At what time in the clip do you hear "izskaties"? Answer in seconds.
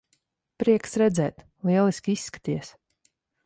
2.21-2.77